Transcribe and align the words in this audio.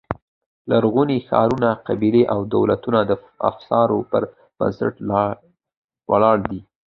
لرغوني 0.71 1.17
ښارونه، 1.27 1.69
قبیلې 1.87 2.23
او 2.33 2.39
دولتونه 2.55 2.99
د 3.09 3.11
افسانو 3.49 3.97
پر 4.11 4.23
بنسټ 4.57 4.95
ولاړ 6.09 6.37
دي. 6.49 6.59